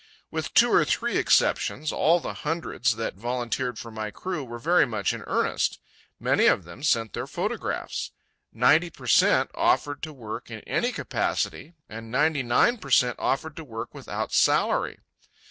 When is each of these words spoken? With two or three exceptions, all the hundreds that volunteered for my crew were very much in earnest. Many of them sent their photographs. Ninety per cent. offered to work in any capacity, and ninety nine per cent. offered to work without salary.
With 0.31 0.55
two 0.55 0.73
or 0.73 0.83
three 0.83 1.17
exceptions, 1.17 1.91
all 1.91 2.19
the 2.19 2.33
hundreds 2.33 2.95
that 2.95 3.13
volunteered 3.13 3.77
for 3.77 3.91
my 3.91 4.09
crew 4.09 4.43
were 4.43 4.57
very 4.57 4.87
much 4.87 5.13
in 5.13 5.21
earnest. 5.27 5.79
Many 6.19 6.47
of 6.47 6.63
them 6.63 6.81
sent 6.81 7.13
their 7.13 7.27
photographs. 7.27 8.11
Ninety 8.51 8.89
per 8.89 9.05
cent. 9.05 9.51
offered 9.53 10.01
to 10.01 10.11
work 10.11 10.49
in 10.49 10.61
any 10.61 10.91
capacity, 10.91 11.75
and 11.87 12.09
ninety 12.11 12.41
nine 12.41 12.79
per 12.79 12.89
cent. 12.89 13.17
offered 13.19 13.55
to 13.57 13.63
work 13.63 13.93
without 13.93 14.33
salary. 14.33 14.97